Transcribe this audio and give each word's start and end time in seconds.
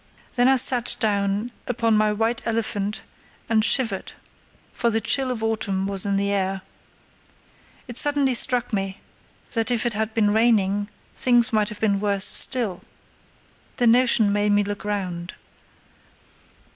Then 0.35 0.47
I 0.47 0.55
sat 0.55 0.95
down 0.99 1.51
upon 1.67 1.95
my 1.95 2.11
white 2.11 2.41
elephant 2.47 3.03
and 3.47 3.63
shivered, 3.63 4.13
for 4.73 4.89
the 4.89 4.99
chill 4.99 5.29
of 5.29 5.43
autumn 5.43 5.85
was 5.85 6.07
in 6.07 6.17
the 6.17 6.31
air. 6.31 6.63
It 7.87 7.97
suddenly 7.99 8.33
struck 8.33 8.73
me 8.73 8.99
that 9.53 9.69
if 9.69 9.85
it 9.85 9.93
had 9.93 10.15
been 10.15 10.33
raining 10.33 10.89
things 11.15 11.53
might 11.53 11.69
have 11.69 11.79
been 11.79 11.99
worse 11.99 12.25
still. 12.25 12.81
The 13.75 13.85
notion 13.85 14.33
made 14.33 14.53
me 14.53 14.63
look 14.63 14.83
round. 14.83 15.35